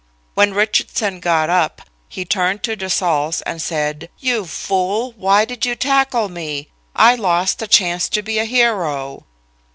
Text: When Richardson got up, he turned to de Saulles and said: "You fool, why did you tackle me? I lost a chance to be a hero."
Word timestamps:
When 0.33 0.55
Richardson 0.55 1.19
got 1.19 1.47
up, 1.47 1.83
he 2.09 2.25
turned 2.25 2.63
to 2.63 2.75
de 2.75 2.89
Saulles 2.89 3.43
and 3.43 3.61
said: 3.61 4.09
"You 4.17 4.47
fool, 4.47 5.11
why 5.11 5.45
did 5.45 5.63
you 5.63 5.75
tackle 5.75 6.27
me? 6.27 6.69
I 6.95 7.13
lost 7.13 7.61
a 7.61 7.67
chance 7.67 8.09
to 8.17 8.23
be 8.23 8.39
a 8.39 8.45
hero." 8.45 9.27